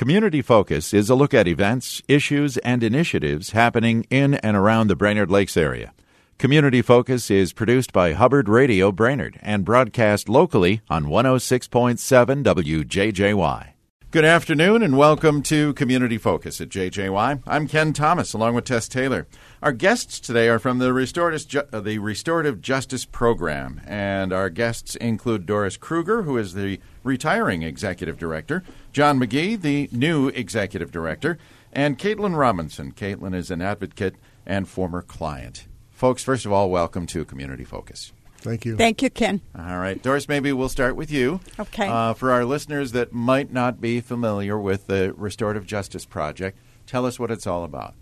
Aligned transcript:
Community 0.00 0.40
Focus 0.40 0.94
is 0.94 1.10
a 1.10 1.14
look 1.14 1.34
at 1.34 1.46
events, 1.46 2.00
issues, 2.08 2.56
and 2.64 2.82
initiatives 2.82 3.50
happening 3.50 4.06
in 4.08 4.32
and 4.32 4.56
around 4.56 4.86
the 4.86 4.96
Brainerd 4.96 5.30
Lakes 5.30 5.58
area. 5.58 5.92
Community 6.38 6.80
Focus 6.80 7.30
is 7.30 7.52
produced 7.52 7.92
by 7.92 8.14
Hubbard 8.14 8.48
Radio 8.48 8.92
Brainerd 8.92 9.38
and 9.42 9.62
broadcast 9.62 10.26
locally 10.26 10.80
on 10.88 11.04
106.7 11.04 12.42
WJJY. 12.42 13.69
Good 14.12 14.24
afternoon 14.24 14.82
and 14.82 14.96
welcome 14.96 15.40
to 15.44 15.72
Community 15.74 16.18
Focus 16.18 16.60
at 16.60 16.68
JJY. 16.68 17.44
I'm 17.46 17.68
Ken 17.68 17.92
Thomas 17.92 18.32
along 18.32 18.56
with 18.56 18.64
Tess 18.64 18.88
Taylor. 18.88 19.28
Our 19.62 19.70
guests 19.70 20.18
today 20.18 20.48
are 20.48 20.58
from 20.58 20.80
the 20.80 20.92
Restorative, 20.92 21.46
Ju- 21.46 21.62
uh, 21.72 21.78
the 21.78 21.98
Restorative 21.98 22.60
Justice 22.60 23.04
Program, 23.04 23.80
and 23.86 24.32
our 24.32 24.50
guests 24.50 24.96
include 24.96 25.46
Doris 25.46 25.76
Kruger, 25.76 26.22
who 26.22 26.36
is 26.38 26.54
the 26.54 26.80
retiring 27.04 27.62
executive 27.62 28.18
director, 28.18 28.64
John 28.92 29.20
McGee, 29.20 29.62
the 29.62 29.88
new 29.92 30.26
executive 30.30 30.90
director, 30.90 31.38
and 31.72 31.96
Caitlin 31.96 32.36
Robinson. 32.36 32.90
Caitlin 32.90 33.32
is 33.32 33.52
an 33.52 33.62
advocate 33.62 34.16
and 34.44 34.68
former 34.68 35.02
client. 35.02 35.68
Folks, 35.92 36.24
first 36.24 36.44
of 36.44 36.50
all, 36.50 36.68
welcome 36.68 37.06
to 37.06 37.24
Community 37.24 37.62
Focus. 37.62 38.12
Thank 38.40 38.64
you. 38.64 38.76
Thank 38.76 39.02
you, 39.02 39.10
Ken. 39.10 39.40
All 39.56 39.78
right, 39.78 40.00
Doris, 40.02 40.28
maybe 40.28 40.52
we'll 40.52 40.68
start 40.68 40.96
with 40.96 41.10
you. 41.10 41.40
Okay. 41.58 41.88
Uh, 41.88 42.14
for 42.14 42.32
our 42.32 42.44
listeners 42.44 42.92
that 42.92 43.12
might 43.12 43.52
not 43.52 43.80
be 43.80 44.00
familiar 44.00 44.58
with 44.58 44.86
the 44.86 45.14
Restorative 45.16 45.66
Justice 45.66 46.04
Project, 46.04 46.58
tell 46.86 47.06
us 47.06 47.18
what 47.18 47.30
it's 47.30 47.46
all 47.46 47.64
about. 47.64 47.94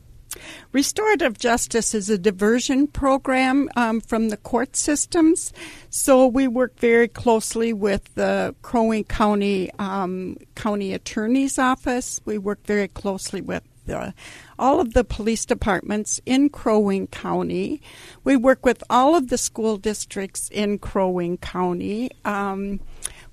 Restorative 0.73 1.39
justice 1.39 1.95
is 1.95 2.11
a 2.11 2.19
diversion 2.19 2.87
program 2.87 3.69
um, 3.77 4.01
from 4.01 4.29
the 4.29 4.37
court 4.37 4.77
systems. 4.77 5.53
So 5.91 6.27
we 6.27 6.47
work 6.47 6.79
very 6.79 7.09
closely 7.09 7.73
with 7.73 8.15
the 8.15 8.55
Crow 8.63 8.85
Wing 8.85 9.05
County 9.05 9.71
um, 9.79 10.37
County 10.55 10.93
Attorney's 10.93 11.59
Office. 11.59 12.21
We 12.25 12.39
work 12.39 12.65
very 12.67 12.89
closely 12.89 13.41
with 13.41 13.63
the, 13.89 14.15
all 14.59 14.81
of 14.81 14.95
the 14.95 15.03
police 15.03 15.45
departments 15.45 16.21
in 16.25 16.49
Crow 16.49 16.79
Wing 16.79 17.09
County. 17.09 17.83
We 18.23 18.37
work 18.37 18.65
with 18.65 18.85
all 18.89 19.17
of 19.17 19.29
the 19.29 19.39
school 19.39 19.77
districts 19.77 20.49
in 20.53 20.79
Crow 20.79 21.11
Wing 21.11 21.39
County. 21.39 22.11
Um, 22.25 22.79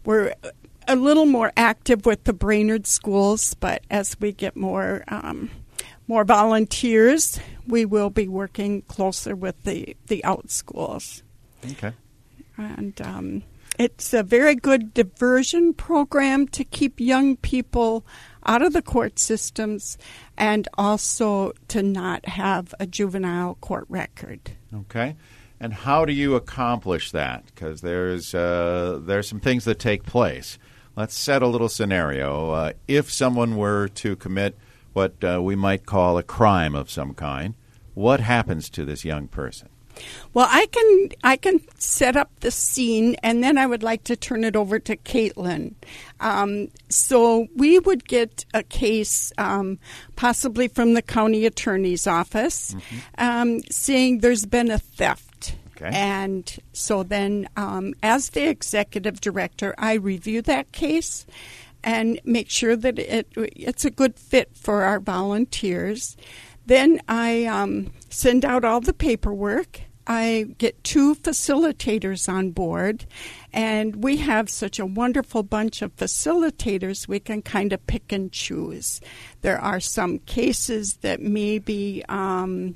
we're 0.03 0.33
a 0.88 0.95
little 0.95 1.25
more 1.25 1.52
active 1.55 2.05
with 2.05 2.23
the 2.23 2.33
Brainerd 2.33 2.88
schools, 2.88 3.53
but 3.53 3.83
as 3.89 4.19
we 4.19 4.31
get 4.31 4.55
more 4.55 5.03
um, 5.07 5.52
more 6.07 6.23
volunteers, 6.23 7.39
we 7.67 7.85
will 7.85 8.09
be 8.09 8.27
working 8.27 8.81
closer 8.83 9.35
with 9.35 9.61
the 9.63 9.95
the 10.07 10.23
out 10.23 10.49
schools. 10.49 11.23
Okay. 11.72 11.94
And 12.57 13.01
um, 13.01 13.44
it's 13.77 14.13
a 14.13 14.23
very 14.23 14.55
good 14.55 14.94
diversion 14.94 15.73
program 15.73 16.47
to 16.49 16.63
keep 16.63 16.99
young 16.99 17.35
people 17.35 18.05
out 18.45 18.61
of 18.61 18.73
the 18.73 18.81
court 18.81 19.19
systems 19.19 19.97
and 20.38 20.67
also 20.77 21.51
to 21.69 21.81
not 21.83 22.25
have 22.27 22.73
a 22.79 22.85
juvenile 22.85 23.55
court 23.55 23.85
record. 23.89 24.51
Okay. 24.73 25.15
And 25.59 25.73
how 25.73 26.05
do 26.05 26.13
you 26.13 26.35
accomplish 26.35 27.11
that? 27.11 27.45
Because 27.45 27.81
there's 27.81 28.35
uh, 28.35 28.99
there's 29.01 29.27
some 29.27 29.39
things 29.39 29.66
that 29.66 29.79
take 29.79 30.03
place. 30.03 30.57
Let's 30.95 31.16
set 31.16 31.41
a 31.41 31.47
little 31.47 31.69
scenario. 31.69 32.51
Uh, 32.51 32.73
if 32.88 33.11
someone 33.11 33.57
were 33.57 33.88
to 33.89 34.16
commit 34.16 34.57
what 34.93 35.23
uh, 35.23 35.41
we 35.41 35.55
might 35.55 35.85
call 35.85 36.17
a 36.17 36.23
crime 36.23 36.75
of 36.75 36.89
some 36.89 37.13
kind, 37.13 37.53
what 37.93 38.19
happens 38.19 38.69
to 38.71 38.85
this 38.85 39.03
young 39.03 39.27
person? 39.27 39.69
Well, 40.33 40.47
I 40.49 40.65
can 40.67 41.09
I 41.23 41.38
can 41.38 41.61
set 41.79 42.15
up 42.15 42.29
the 42.41 42.51
scene, 42.51 43.15
and 43.23 43.43
then 43.43 43.57
I 43.57 43.65
would 43.65 43.83
like 43.83 44.03
to 44.05 44.15
turn 44.15 44.43
it 44.43 44.55
over 44.55 44.79
to 44.79 44.97
Caitlin. 44.97 45.73
Um, 46.19 46.69
so 46.89 47.47
we 47.55 47.79
would 47.79 48.07
get 48.07 48.45
a 48.53 48.63
case, 48.63 49.31
um, 49.38 49.79
possibly 50.16 50.67
from 50.67 50.93
the 50.93 51.01
county 51.01 51.45
attorney's 51.45 52.07
office, 52.07 52.73
mm-hmm. 52.73 52.97
um, 53.17 53.61
saying 53.69 54.19
there's 54.19 54.45
been 54.45 54.71
a 54.71 54.79
theft. 54.79 55.55
Okay. 55.77 55.91
And 55.93 56.57
so 56.72 57.03
then, 57.03 57.50
um, 57.57 57.94
as 58.01 58.29
the 58.29 58.47
executive 58.47 59.19
director, 59.19 59.75
I 59.77 59.94
review 59.95 60.41
that 60.44 60.72
case 60.72 61.25
and 61.83 62.19
make 62.25 62.50
sure 62.50 62.75
that 62.75 62.97
it 62.97 63.27
it's 63.35 63.85
a 63.85 63.91
good 63.91 64.17
fit 64.17 64.50
for 64.56 64.83
our 64.83 65.00
volunteers. 65.00 66.17
Then 66.65 66.99
I 67.07 67.45
um, 67.45 67.91
send 68.09 68.43
out 68.45 68.65
all 68.65 68.81
the 68.81 68.93
paperwork. 68.93 69.81
I 70.07 70.47
get 70.59 70.83
two 70.83 71.15
facilitators 71.15 72.29
on 72.29 72.51
board, 72.51 73.05
and 73.51 74.03
we 74.03 74.17
have 74.17 74.51
such 74.51 74.77
a 74.77 74.85
wonderful 74.85 75.41
bunch 75.41 75.81
of 75.81 75.95
facilitators 75.95 77.07
we 77.07 77.19
can 77.19 77.41
kind 77.41 77.73
of 77.73 77.85
pick 77.87 78.11
and 78.11 78.31
choose. 78.31 79.01
There 79.41 79.59
are 79.59 79.79
some 79.79 80.19
cases 80.19 80.97
that 80.97 81.21
maybe 81.21 82.03
um, 82.07 82.75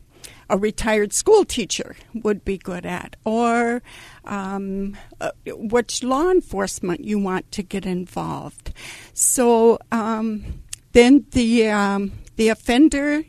a 0.49 0.57
retired 0.57 1.13
school 1.13 1.45
teacher 1.45 1.95
would 2.13 2.43
be 2.43 2.57
good 2.57 2.85
at, 2.85 3.15
or 3.25 3.83
um, 4.25 4.97
uh, 5.21 5.31
which 5.47 6.03
law 6.03 6.31
enforcement 6.31 7.01
you 7.01 7.19
want 7.19 7.51
to 7.51 7.61
get 7.61 7.85
involved. 7.85 8.73
So 9.13 9.77
um, 9.91 10.63
then 10.93 11.25
the 11.31 11.69
um, 11.69 12.13
the 12.37 12.49
offender 12.49 13.23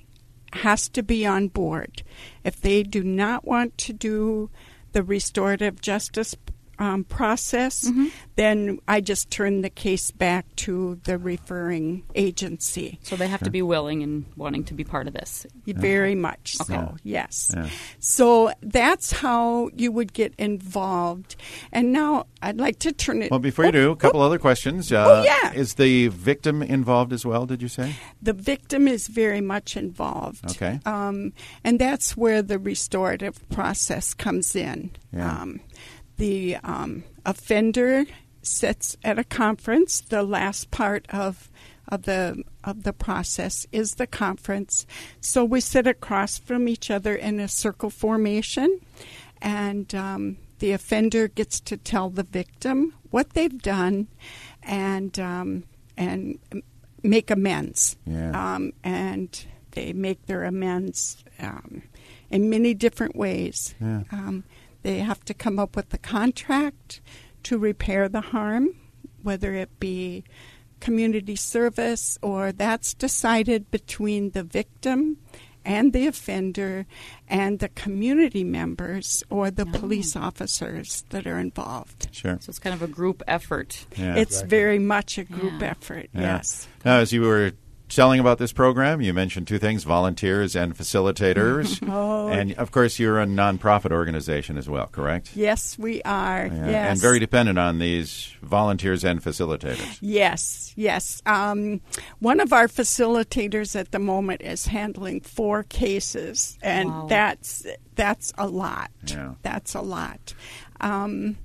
has 0.53 0.89
to 0.91 1.03
be 1.03 1.25
on 1.27 1.49
board. 1.49 2.03
If 2.45 2.61
they 2.61 2.83
do 2.83 3.03
not 3.03 3.45
want 3.45 3.77
to 3.79 3.93
do 3.93 4.51
the 4.93 5.03
restorative 5.03 5.81
justice 5.81 6.35
um, 6.81 7.05
process, 7.05 7.85
mm-hmm. 7.85 8.07
then 8.37 8.79
I 8.89 9.03
just 9.03 9.31
turn 9.31 9.61
the 9.61 9.69
case 9.69 10.11
back 10.11 10.47
to 10.57 10.99
the 11.05 11.19
referring 11.19 12.05
agency. 12.15 12.99
So 13.03 13.17
they 13.17 13.29
have 13.29 13.43
to 13.43 13.51
be 13.51 13.61
willing 13.61 14.03
and 14.03 14.25
wanting 14.35 14.65
to 14.65 14.75
be 14.75 14.83
part 14.83 15.07
of 15.07 15.13
this. 15.13 15.47
Very 15.67 16.15
much 16.15 16.57
okay. 16.63 16.75
so, 16.75 16.97
yes. 17.05 17.53
Yeah. 17.55 17.69
So 17.99 18.53
that's 18.63 19.13
how 19.13 19.69
you 19.77 19.93
would 19.93 20.15
get 20.15 20.35
involved. 20.39 21.37
And 21.71 21.93
now 21.93 22.27
I'd 22.41 22.59
like 22.59 22.79
to 22.81 22.93
turn 22.93 23.23
it. 23.23 23.31
Well, 23.31 23.41
before 23.41 23.67
you 23.67 23.73
do, 23.73 23.91
a 23.91 23.97
couple 23.97 24.23
oh, 24.23 24.27
other 24.27 24.39
questions. 24.39 24.91
Uh, 24.91 25.05
oh, 25.07 25.23
yeah. 25.23 25.53
Is 25.53 25.75
the 25.75 26.09
victim 26.09 26.63
involved 26.63 27.13
as 27.13 27.27
well, 27.27 27.45
did 27.45 27.61
you 27.61 27.69
say? 27.69 27.95
The 28.23 28.33
victim 28.33 28.89
is 28.89 29.07
very 29.07 29.43
much 29.43 29.77
involved. 29.77 30.51
Okay. 30.53 30.81
Um, 30.87 31.35
and 31.63 31.79
that's 31.79 32.17
where 32.17 32.41
the 32.41 32.59
restorative 32.59 33.47
process 33.51 34.15
comes 34.15 34.57
in. 34.57 34.93
Yeah. 35.13 35.43
Um, 35.43 35.61
the 36.21 36.57
um, 36.63 37.03
offender 37.25 38.05
sits 38.43 38.97
at 39.03 39.19
a 39.19 39.25
conference. 39.25 40.03
The 40.03 40.23
last 40.23 40.71
part 40.71 41.07
of 41.11 41.51
of 41.89 42.03
the 42.03 42.45
of 42.63 42.85
the 42.85 42.93
process 42.93 43.67
is 43.73 43.95
the 43.95 44.07
conference. 44.07 44.87
So 45.21 45.45
we 45.45 45.61
sit 45.61 45.87
across 45.87 46.39
from 46.39 46.69
each 46.69 46.91
other 46.91 47.15
in 47.15 47.41
a 47.41 47.49
circle 47.49 47.91
formation, 47.91 48.81
and 49.41 49.93
um, 49.95 50.37
the 50.59 50.73
offender 50.73 51.27
gets 51.27 51.59
to 51.61 51.77
tell 51.77 52.11
the 52.11 52.23
victim 52.23 52.95
what 53.11 53.31
they've 53.31 53.61
done, 53.61 54.07
and 54.63 55.19
um, 55.19 55.65
and 55.97 56.39
make 57.03 57.31
amends. 57.31 57.97
Yeah. 58.05 58.55
Um, 58.55 58.73
and 58.85 59.47
they 59.71 59.95
make 59.95 60.27
their 60.27 60.45
amends 60.45 61.25
um, 61.39 61.83
in 62.29 62.51
many 62.51 62.75
different 62.75 63.17
ways. 63.17 63.75
Yeah. 63.81 64.03
They 64.83 64.99
have 65.01 65.25
to 65.27 65.35
come 65.35 65.59
up 65.59 65.77
with 65.77 65.93
a 65.93 65.99
contract 65.99 67.01
to 67.45 67.59
repair 67.59 68.09
the 68.09 68.21
harm, 68.21 68.71
whether 69.23 69.55
it 69.55 69.79
be 69.79 70.25
community 70.81 71.37
service 71.37 72.19
or 72.23 72.53
that's 72.53 72.95
decided 72.95 73.71
between 73.71 74.31
the 74.31 74.43
victim 74.43 75.19
and 75.65 75.93
the 75.93 76.07
offender 76.07 76.87
and 77.29 77.59
the 77.59 77.69
community 77.69 78.45
members 78.45 79.23
or 79.29 79.51
the 79.51 79.67
oh. 79.69 79.79
police 79.79 80.17
officers 80.17 81.05
that 81.11 81.27
are 81.27 81.39
involved. 81.39 82.09
Sure. 82.13 82.39
So 82.41 82.51
it's 82.51 82.59
kind 82.59 82.75
of 82.75 82.83
a 82.83 82.89
group 82.89 83.23
effort. 83.29 83.85
Yeah. 83.97 84.15
It's 84.15 84.37
exactly. 84.37 84.49
very 84.49 84.79
much 84.79 85.19
a 85.19 85.25
group 85.25 85.61
yeah. 85.61 85.69
effort, 85.69 86.09
yeah. 86.15 86.21
yes. 86.21 86.67
Now, 86.85 86.99
as 86.99 87.13
you 87.13 87.23
were 87.23 87.53
selling 87.91 88.21
about 88.21 88.39
this 88.39 88.53
program, 88.53 89.01
you 89.01 89.13
mentioned 89.13 89.49
two 89.49 89.59
things 89.59 89.85
volunteers 89.85 90.57
and 90.57 90.77
facilitators. 90.77 91.87
oh. 91.91 92.29
And 92.29 92.53
of 92.55 92.71
course, 92.71 92.99
you're 92.99 93.21
a 93.21 93.27
nonprofit 93.27 93.93
organization 93.93 94.57
as 94.57 94.69
well, 94.69 94.87
correct? 94.87 95.33
Yes, 95.35 95.79
we 95.79 96.03
are. 96.03 96.47
Yeah. 96.47 96.71
Yes. 96.71 96.91
And 96.93 97.01
very 97.01 97.19
dependent 97.19 97.59
on 97.59 97.79
these 97.79 98.35
volunteers 98.43 99.05
and 99.05 99.23
facilitators. 99.23 99.99
Yes, 100.01 100.73
yes. 100.77 101.23
Um, 101.27 101.81
one 102.21 102.41
of 102.41 102.53
our 102.53 102.69
facilitators 102.69 103.79
at 103.79 103.91
the 103.91 103.99
moment 103.99 104.43
is 104.43 104.67
handling 104.67 105.21
four 105.21 105.65
cases, 105.65 106.59
and 106.63 106.89
wow. 106.89 107.07
that's 107.09 107.67
that's 107.95 108.33
a 108.39 108.47
lot. 108.47 108.91
Yeah. 109.07 109.35
That's 109.43 109.75
a 109.75 109.81
lot. 109.81 110.35
Um, 110.81 111.37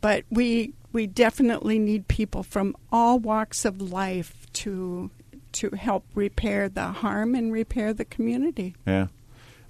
but 0.00 0.24
we 0.30 0.74
we 0.92 1.06
definitely 1.06 1.78
need 1.78 2.08
people 2.08 2.42
from 2.42 2.76
all 2.92 3.18
walks 3.18 3.64
of 3.64 3.80
life 3.80 4.46
to 4.52 5.10
to 5.54 5.70
help 5.70 6.04
repair 6.14 6.68
the 6.68 6.88
harm 6.88 7.34
and 7.34 7.52
repair 7.52 7.92
the 7.92 8.04
community. 8.04 8.74
Yeah. 8.86 9.08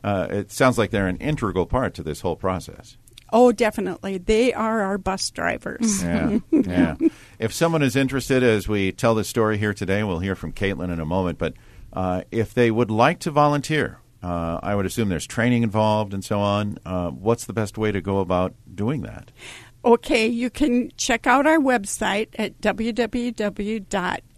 Uh, 0.02 0.26
it 0.30 0.50
sounds 0.50 0.76
like 0.76 0.90
they're 0.90 1.06
an 1.06 1.16
integral 1.16 1.66
part 1.66 1.94
to 1.94 2.02
this 2.02 2.20
whole 2.20 2.36
process. 2.36 2.96
Oh, 3.32 3.52
definitely. 3.52 4.18
They 4.18 4.52
are 4.52 4.82
our 4.82 4.98
bus 4.98 5.30
drivers. 5.30 6.02
Yeah, 6.02 6.38
yeah. 6.50 6.96
If 7.38 7.52
someone 7.52 7.82
is 7.82 7.96
interested, 7.96 8.42
as 8.42 8.68
we 8.68 8.92
tell 8.92 9.14
this 9.14 9.28
story 9.28 9.58
here 9.58 9.74
today, 9.74 10.04
we'll 10.04 10.20
hear 10.20 10.36
from 10.36 10.52
Caitlin 10.52 10.92
in 10.92 11.00
a 11.00 11.04
moment. 11.04 11.38
But 11.38 11.54
uh, 11.92 12.22
if 12.30 12.54
they 12.54 12.70
would 12.70 12.90
like 12.90 13.18
to 13.20 13.30
volunteer, 13.30 13.98
uh, 14.22 14.60
I 14.62 14.74
would 14.74 14.86
assume 14.86 15.08
there's 15.08 15.26
training 15.26 15.64
involved 15.64 16.14
and 16.14 16.24
so 16.24 16.38
on. 16.38 16.78
Uh, 16.86 17.10
what's 17.10 17.44
the 17.46 17.52
best 17.52 17.76
way 17.76 17.90
to 17.90 18.00
go 18.00 18.20
about 18.20 18.54
doing 18.72 19.02
that? 19.02 19.32
Okay, 19.84 20.26
you 20.26 20.48
can 20.48 20.90
check 20.96 21.26
out 21.26 21.46
our 21.46 21.58
website 21.58 22.28
at 22.38 22.58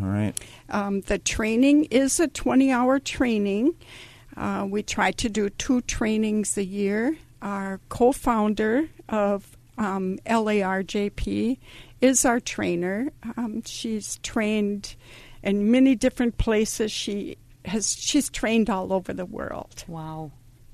All 0.00 0.08
right. 0.08 0.34
Um, 0.68 1.00
the 1.02 1.18
training 1.18 1.86
is 1.86 2.20
a 2.20 2.28
20 2.28 2.70
hour 2.70 2.98
training. 2.98 3.74
Uh, 4.36 4.66
we 4.68 4.82
try 4.82 5.12
to 5.12 5.28
do 5.28 5.48
two 5.50 5.80
trainings 5.82 6.56
a 6.56 6.64
year. 6.64 7.16
Our 7.42 7.80
co 7.88 8.12
founder 8.12 8.88
of 9.08 9.56
um, 9.78 10.18
LARJP 10.26 11.58
is 12.00 12.24
our 12.24 12.40
trainer. 12.40 13.10
Um, 13.36 13.62
she's 13.64 14.18
trained 14.22 14.94
in 15.42 15.70
many 15.70 15.94
different 15.94 16.38
places. 16.38 16.92
She 16.92 17.36
has 17.64 17.94
she's 17.96 18.28
trained 18.30 18.68
all 18.70 18.92
over 18.92 19.12
the 19.12 19.26
world. 19.26 19.84
Wow. 19.88 20.32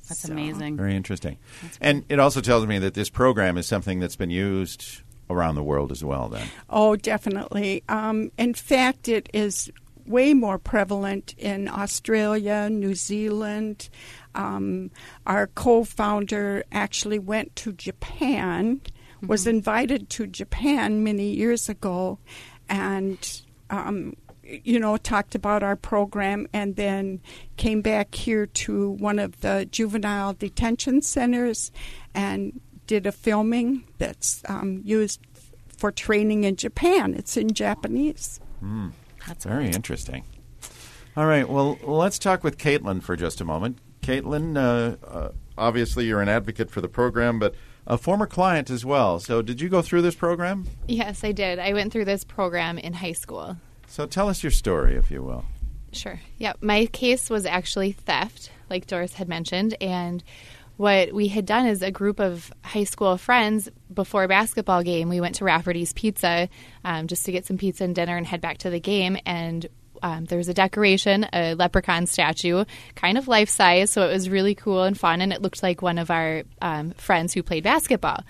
That's 0.09 0.21
So- 0.23 0.33
amazing. 0.33 0.77
Very 0.77 0.95
interesting. 0.97 1.39
And 1.81 2.05
it 2.09 2.19
also 2.21 2.41
tells 2.41 2.67
me 2.67 2.79
that 2.79 2.95
this 2.95 3.11
program 3.11 3.59
is 3.59 3.67
something 3.67 3.99
that's 4.01 4.17
been 4.17 4.31
used 4.31 5.03
around 5.29 5.57
the 5.57 5.63
world 5.65 5.91
as 5.91 6.05
well, 6.05 6.29
then. 6.29 6.47
Oh, 6.71 6.95
definitely. 6.95 7.83
Um, 7.89 8.31
in 8.39 8.55
fact, 8.55 9.09
it 9.09 9.29
is 9.35 9.71
way 10.07 10.35
more 10.35 10.59
prevalent 10.59 11.35
in 11.39 11.69
Australia, 11.69 12.69
New 12.71 12.95
Zealand. 12.95 13.89
Um, 14.35 14.91
our 15.27 15.47
co 15.49 15.85
founder 15.85 16.65
actually 16.73 17.19
went 17.19 17.57
to 17.57 17.73
Japan, 17.73 18.81
was 19.27 19.47
invited 19.47 20.11
to 20.11 20.27
Japan 20.27 21.03
many 21.03 21.31
years 21.31 21.69
ago, 21.69 22.19
and 22.69 23.43
um, 23.71 24.15
you 24.43 24.79
know, 24.79 24.97
talked 24.97 25.35
about 25.35 25.63
our 25.63 25.77
program 25.77 26.47
and 26.53 26.77
then 26.77 27.21
came 27.57 27.83
back 27.83 28.15
here 28.15 28.47
to 28.47 28.91
one 28.91 29.19
of 29.19 29.41
the 29.41 29.67
juvenile 29.71 30.35
detention 30.35 31.03
centers 31.03 31.73
and 32.15 32.61
did 32.87 33.07
a 33.07 33.13
filming 33.13 33.85
that's 33.99 34.43
um, 34.49 34.81
used 34.85 35.21
for 35.77 35.91
training 35.91 36.45
in 36.45 36.57
Japan. 36.57 37.15
It's 37.15 37.37
in 37.37 37.53
Japanese. 37.53 38.41
That's 39.27 39.45
Very 39.45 39.65
great. 39.65 39.75
interesting. 39.75 40.25
All 41.17 41.27
right. 41.27 41.49
Well, 41.49 41.79
let's 41.83 42.19
talk 42.19 42.45
with 42.45 42.59
Caitlin 42.59 43.03
for 43.03 43.17
just 43.17 43.41
a 43.41 43.45
moment. 43.45 43.79
Caitlin, 44.03 44.57
uh, 44.57 44.97
uh, 45.07 45.29
obviously 45.57 46.07
you're 46.07 46.21
an 46.21 46.29
advocate 46.29 46.71
for 46.71 46.81
the 46.81 46.89
program, 46.89 47.39
but 47.39 47.55
a 47.87 47.97
former 47.97 48.27
client 48.27 48.69
as 48.71 48.85
well. 48.85 49.19
So, 49.19 49.43
did 49.43 49.61
you 49.61 49.69
go 49.69 49.81
through 49.83 50.03
this 50.03 50.15
program? 50.15 50.67
Yes, 50.87 51.25
I 51.25 51.33
did. 51.33 51.59
I 51.59 51.73
went 51.73 51.93
through 51.93 52.05
this 52.05 52.25
program 52.25 52.79
in 52.79 52.93
high 52.93 53.13
school. 53.13 53.57
So, 53.87 54.07
tell 54.07 54.29
us 54.29 54.43
your 54.43 54.51
story, 54.51 54.97
if 54.97 55.11
you 55.11 55.23
will. 55.23 55.45
Sure. 55.93 56.21
Yeah, 56.39 56.53
my 56.61 56.87
case 56.87 57.31
was 57.31 57.47
actually 57.47 57.93
theft, 57.93 58.51
like 58.69 58.87
Doris 58.87 59.15
had 59.15 59.29
mentioned, 59.29 59.77
and 59.81 60.23
what 60.77 61.13
we 61.13 61.29
had 61.29 61.47
done 61.47 61.67
is 61.67 61.83
a 61.83 61.91
group 61.91 62.21
of 62.21 62.53
high 62.63 62.85
school 62.85 63.17
friends 63.17 63.69
before 63.93 64.25
a 64.25 64.29
basketball 64.29 64.83
game. 64.83 65.09
We 65.09 65.21
went 65.21 65.37
to 65.37 65.45
Rafferty's 65.45 65.93
Pizza 65.93 66.49
um, 66.85 67.07
just 67.07 67.25
to 67.27 67.33
get 67.33 67.47
some 67.47 67.57
pizza 67.57 67.85
and 67.85 67.95
dinner 67.95 68.17
and 68.17 68.27
head 68.27 68.41
back 68.41 68.59
to 68.59 68.71
the 68.71 68.81
game. 68.81 69.17
And 69.25 69.67
um, 70.03 70.27
there 70.27 70.39
was 70.39 70.49
a 70.49 70.55
decoration, 70.55 71.27
a 71.33 71.55
leprechaun 71.55 72.07
statue, 72.07 72.65
kind 72.95 73.17
of 73.17 73.29
life 73.29 73.49
size, 73.49 73.91
so 73.91 74.07
it 74.07 74.13
was 74.13 74.29
really 74.29 74.55
cool 74.55 74.83
and 74.83 74.99
fun. 74.99 75.23
And 75.23 75.33
it 75.33 75.41
looked 75.41 75.63
like 75.63 75.81
one 75.81 75.99
of 75.99 76.11
our 76.11 76.43
um, 76.61 76.91
friends 76.93 77.33
who 77.33 77.43
played 77.43 77.65
basketball. 77.65 78.23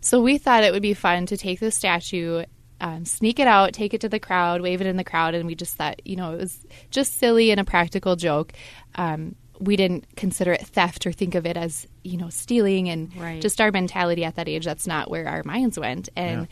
So 0.00 0.20
we 0.20 0.38
thought 0.38 0.64
it 0.64 0.72
would 0.72 0.82
be 0.82 0.94
fun 0.94 1.26
to 1.26 1.36
take 1.36 1.60
the 1.60 1.70
statue 1.70 2.44
um, 2.82 3.04
sneak 3.04 3.38
it 3.38 3.46
out, 3.46 3.72
take 3.72 3.94
it 3.94 4.00
to 4.00 4.08
the 4.08 4.18
crowd, 4.18 4.60
wave 4.60 4.80
it 4.80 4.88
in 4.88 4.96
the 4.96 5.04
crowd, 5.04 5.34
and 5.34 5.46
we 5.46 5.54
just 5.54 5.76
thought, 5.76 6.04
you 6.04 6.16
know, 6.16 6.34
it 6.34 6.40
was 6.40 6.66
just 6.90 7.16
silly 7.16 7.52
and 7.52 7.60
a 7.60 7.64
practical 7.64 8.16
joke. 8.16 8.52
Um, 8.96 9.36
we 9.60 9.76
didn't 9.76 10.04
consider 10.16 10.52
it 10.52 10.62
theft 10.66 11.06
or 11.06 11.12
think 11.12 11.34
of 11.34 11.46
it 11.46 11.56
as, 11.56 11.86
you 12.02 12.16
know, 12.16 12.28
stealing, 12.30 12.88
and 12.88 13.14
Right. 13.16 13.40
just 13.40 13.60
our 13.60 13.70
mentality 13.70 14.24
at 14.24 14.34
that 14.36 14.48
age. 14.48 14.64
That's 14.64 14.86
not 14.86 15.10
where 15.10 15.28
our 15.28 15.42
minds 15.44 15.78
went. 15.78 16.08
And 16.16 16.48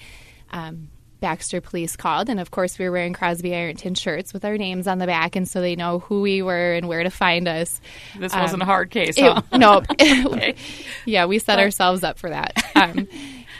um, 0.52 0.88
Baxter 1.20 1.60
Police 1.60 1.96
called, 1.96 2.28
and 2.28 2.38
of 2.40 2.50
course, 2.50 2.78
we 2.78 2.84
were 2.86 2.92
wearing 2.92 3.12
Crosby 3.12 3.54
Ironton 3.54 3.94
shirts 3.94 4.32
with 4.32 4.44
our 4.44 4.56
names 4.56 4.86
on 4.86 4.98
the 4.98 5.06
back, 5.06 5.36
and 5.36 5.46
so 5.48 5.60
they 5.60 5.76
know 5.76 5.98
who 6.00 6.20
we 6.22 6.40
were 6.42 6.72
and 6.74 6.88
where 6.88 7.02
to 7.02 7.10
find 7.10 7.46
us. 7.48 7.80
This 8.18 8.34
wasn't 8.34 8.62
a 8.62 8.66
hard 8.66 8.90
case, 8.90 9.18
It- 9.18 9.24
huh? 9.24 9.42
no. 9.58 9.82
yeah, 11.04 11.26
we 11.26 11.38
set 11.38 11.58
ourselves 11.58 12.02
up 12.04 12.18
for 12.18 12.30
that. 12.30 12.52
Um, 12.74 13.06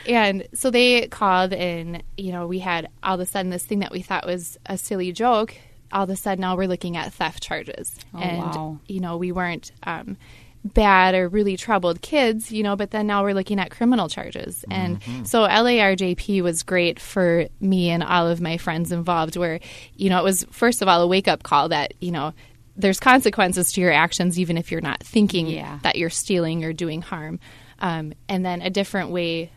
and 0.07 0.47
so 0.53 0.71
they 0.71 1.07
called, 1.07 1.53
and 1.53 2.01
you 2.17 2.31
know, 2.31 2.47
we 2.47 2.59
had 2.59 2.89
all 3.03 3.15
of 3.15 3.19
a 3.19 3.25
sudden 3.25 3.51
this 3.51 3.63
thing 3.65 3.79
that 3.79 3.91
we 3.91 4.01
thought 4.01 4.25
was 4.25 4.57
a 4.65 4.77
silly 4.77 5.11
joke. 5.11 5.53
All 5.91 6.03
of 6.03 6.09
a 6.09 6.15
sudden, 6.15 6.41
now 6.41 6.55
we're 6.55 6.67
looking 6.67 6.97
at 6.97 7.13
theft 7.13 7.43
charges, 7.43 7.95
Oh, 8.13 8.19
and 8.19 8.37
wow. 8.39 8.79
you 8.87 8.99
know, 8.99 9.17
we 9.17 9.31
weren't. 9.31 9.71
Um, 9.83 10.17
bad 10.63 11.15
or 11.15 11.27
really 11.27 11.57
troubled 11.57 11.99
kids, 12.03 12.51
you 12.51 12.61
know, 12.61 12.75
but 12.75 12.91
then 12.91 13.07
now 13.07 13.23
we're 13.23 13.33
looking 13.33 13.57
at 13.59 13.71
criminal 13.71 14.07
charges. 14.07 14.63
And 14.69 15.01
so 15.27 15.47
LARJP 15.47 16.43
was 16.43 16.61
great 16.61 16.99
for 16.99 17.47
me 17.59 17.89
and 17.89 18.03
all 18.03 18.27
of 18.27 18.39
my 18.41 18.57
friends 18.57 18.91
involved 18.91 19.35
where, 19.37 19.59
you 19.95 20.11
know, 20.11 20.19
it 20.19 20.23
was 20.23 20.45
first 20.51 20.83
of 20.83 20.87
all 20.87 21.01
a 21.01 21.07
wake 21.07 21.27
up 21.27 21.41
call 21.41 21.69
that, 21.69 21.95
you 21.99 22.11
know, 22.11 22.35
there's 22.77 22.99
consequences 22.99 23.71
to 23.73 23.81
your 23.81 23.91
actions 23.91 24.37
even 24.39 24.55
if 24.55 24.71
you're 24.71 24.81
not 24.81 25.01
thinking 25.01 25.47
Yeah. 25.47 25.79
that 25.81 25.95
you're 25.95 26.11
stealing 26.11 26.63
or 26.63 26.73
doing 26.73 27.01
harm. 27.01 27.39
Um, 27.79 28.13
and 28.29 28.45
then 28.45 28.61
a 28.61 28.69
different 28.69 29.09
way 29.09 29.49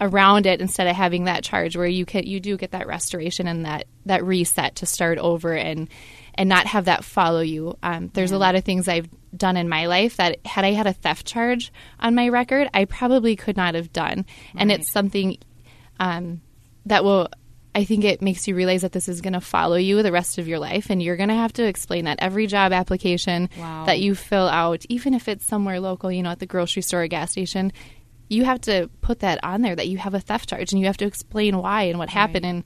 around 0.00 0.46
it 0.46 0.60
instead 0.60 0.86
of 0.86 0.94
having 0.94 1.24
that 1.24 1.42
charge 1.42 1.76
where 1.76 1.86
you 1.86 2.04
can 2.06 2.24
you 2.26 2.38
do 2.40 2.56
get 2.56 2.70
that 2.70 2.86
restoration 2.86 3.48
and 3.48 3.64
that 3.66 3.86
that 4.06 4.22
reset 4.24 4.76
to 4.76 4.86
start 4.86 5.18
over 5.18 5.52
and 5.54 5.88
and 6.34 6.48
not 6.48 6.66
have 6.66 6.84
that 6.84 7.04
follow 7.04 7.40
you. 7.40 7.76
Um, 7.82 8.10
there's 8.14 8.30
a 8.30 8.38
lot 8.38 8.54
of 8.54 8.62
things 8.64 8.86
I've 8.86 9.08
done 9.36 9.56
in 9.56 9.68
my 9.68 9.86
life 9.86 10.18
that 10.18 10.38
had 10.46 10.64
I 10.64 10.70
had 10.72 10.86
a 10.86 10.92
theft 10.92 11.26
charge 11.26 11.72
on 11.98 12.14
my 12.14 12.28
record, 12.28 12.68
I 12.72 12.84
probably 12.84 13.34
could 13.34 13.56
not 13.56 13.74
have 13.74 13.92
done. 13.92 14.24
And 14.56 14.70
it's 14.70 14.88
something 14.88 15.36
um, 15.98 16.40
that 16.86 17.02
will. 17.04 17.28
I 17.74 17.84
think 17.84 18.02
it 18.04 18.22
makes 18.22 18.48
you 18.48 18.56
realize 18.56 18.82
that 18.82 18.90
this 18.90 19.08
is 19.08 19.20
going 19.20 19.34
to 19.34 19.40
follow 19.40 19.76
you 19.76 20.02
the 20.02 20.10
rest 20.10 20.38
of 20.38 20.48
your 20.48 20.58
life, 20.58 20.90
and 20.90 21.00
you're 21.00 21.16
going 21.16 21.28
to 21.28 21.34
have 21.34 21.52
to 21.54 21.64
explain 21.64 22.06
that 22.06 22.18
every 22.20 22.48
job 22.48 22.72
application 22.72 23.48
Wow. 23.56 23.84
that 23.84 24.00
you 24.00 24.16
fill 24.16 24.48
out, 24.48 24.84
even 24.88 25.14
if 25.14 25.28
it's 25.28 25.44
somewhere 25.44 25.78
local, 25.78 26.10
you 26.10 26.22
know, 26.24 26.30
at 26.30 26.40
the 26.40 26.46
grocery 26.46 26.82
store 26.82 27.02
or 27.04 27.06
gas 27.08 27.30
station, 27.32 27.72
you 28.28 28.44
have 28.44 28.60
to 28.62 28.88
put 29.00 29.20
that 29.20 29.42
on 29.42 29.62
there 29.62 29.74
that 29.76 29.88
you 29.88 29.98
have 29.98 30.14
a 30.14 30.20
theft 30.20 30.48
charge, 30.50 30.72
and 30.72 30.80
you 30.80 30.86
have 30.86 30.96
to 30.98 31.06
explain 31.06 31.56
why 31.58 31.82
and 31.84 31.98
what 31.98 32.08
happened 32.10 32.44
and 32.44 32.64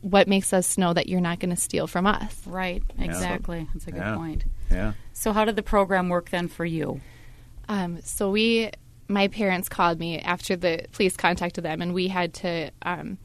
what 0.00 0.28
makes 0.28 0.52
us 0.52 0.76
know 0.78 0.92
that 0.92 1.08
you're 1.08 1.20
not 1.20 1.40
going 1.40 1.50
to 1.50 1.56
steal 1.60 1.86
from 1.86 2.06
us. 2.06 2.42
Right, 2.46 2.82
exactly. 2.98 3.66
That's 3.72 3.86
a 3.86 3.90
good 3.92 3.98
Yeah. 4.02 4.16
point. 4.16 4.44
Yeah. 4.70 4.92
So, 5.12 5.32
how 5.32 5.44
did 5.44 5.56
the 5.56 5.62
program 5.62 6.08
work 6.10 6.30
then 6.30 6.48
for 6.48 6.64
you? 6.64 7.00
Um, 7.68 8.00
so 8.02 8.30
we, 8.30 8.70
my 9.08 9.28
parents 9.28 9.68
called 9.70 9.98
me 9.98 10.18
after 10.18 10.56
the 10.56 10.84
police 10.92 11.16
contacted 11.16 11.64
them, 11.64 11.80
and 11.82 11.94
we 11.94 12.08
had 12.08 12.34
to. 12.34 12.70
Um, 12.82 13.18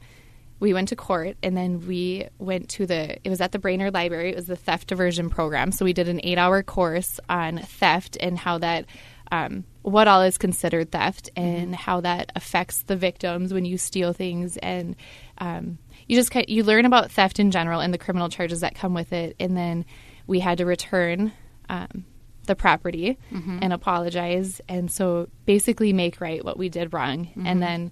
we 0.62 0.74
went 0.74 0.90
to 0.90 0.96
court, 0.98 1.38
and 1.42 1.56
then 1.56 1.86
we 1.88 2.28
went 2.38 2.68
to 2.70 2.86
the. 2.86 3.18
It 3.26 3.30
was 3.30 3.42
at 3.42 3.52
the 3.52 3.60
Brainerd 3.60 3.94
Library. 3.94 4.30
It 4.32 4.36
was 4.36 4.48
the 4.48 4.56
theft 4.58 4.88
diversion 4.88 5.30
program. 5.30 5.72
So 5.72 5.86
we 5.86 5.94
did 5.94 6.08
an 6.10 6.20
eight-hour 6.24 6.64
course 6.64 7.20
on 7.30 7.58
theft 7.60 8.18
and 8.20 8.38
how 8.38 8.58
that. 8.60 8.86
Um, 9.32 9.64
what 9.82 10.08
all 10.08 10.22
is 10.22 10.38
considered 10.38 10.92
theft 10.92 11.30
and 11.36 11.76
how 11.76 12.02
that 12.02 12.32
affects 12.36 12.84
the 12.84 12.96
victims 12.96 13.54
when 13.54 13.66
you 13.66 13.78
steal 13.78 14.14
things. 14.14 14.58
And 14.58 14.96
um, 15.38 15.78
you 16.08 16.16
just 16.16 16.34
you 16.50 16.64
learn 16.64 16.86
about 16.86 17.12
theft 17.12 17.40
in 17.40 17.52
general 17.52 17.80
and 17.80 17.94
the 17.94 17.98
criminal 17.98 18.30
charges 18.30 18.60
that 18.62 18.76
come 18.76 18.94
with 18.94 19.14
it. 19.14 19.36
And 19.40 19.56
then 19.56 19.86
we 20.28 20.40
had 20.40 20.58
to 20.58 20.66
return 20.66 21.32
um, 21.70 22.06
the 22.46 22.56
property 22.56 23.18
and 23.64 23.72
apologize. 23.74 24.60
And 24.68 24.92
so 24.92 25.28
basically 25.46 25.94
make 25.94 26.20
right 26.20 26.44
what 26.44 26.58
we 26.58 26.68
did 26.70 26.94
wrong 26.94 27.30
and 27.48 27.62
then 27.62 27.92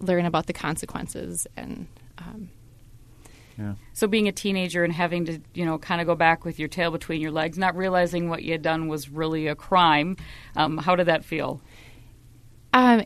learn 0.00 0.26
about 0.26 0.46
the 0.46 0.52
consequences 0.52 1.46
and 1.56 1.86
um, 2.18 2.50
Yeah. 3.58 3.74
So, 3.92 4.06
being 4.06 4.28
a 4.28 4.32
teenager 4.32 4.84
and 4.84 4.92
having 4.92 5.26
to, 5.26 5.40
you 5.54 5.64
know, 5.64 5.78
kind 5.78 6.00
of 6.00 6.06
go 6.06 6.14
back 6.14 6.44
with 6.44 6.58
your 6.58 6.68
tail 6.68 6.90
between 6.90 7.20
your 7.20 7.30
legs, 7.30 7.56
not 7.56 7.76
realizing 7.76 8.28
what 8.28 8.42
you 8.42 8.52
had 8.52 8.62
done 8.62 8.88
was 8.88 9.08
really 9.08 9.46
a 9.46 9.54
crime. 9.54 10.16
Um, 10.56 10.78
how 10.78 10.96
did 10.96 11.06
that 11.06 11.24
feel? 11.24 11.60
um, 12.74 13.04